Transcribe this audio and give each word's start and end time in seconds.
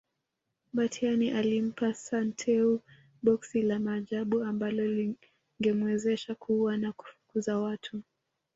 Mbatiany 0.73 1.31
alimpa 1.31 1.93
Santeu 1.93 2.79
boksi 3.23 3.61
la 3.61 3.79
Maajabu 3.79 4.43
ambalo 4.43 4.83
lingemwezesha 4.85 6.35
kuua 6.35 6.77
na 6.77 6.91
kufukuza 6.91 7.57
watu 7.57 8.01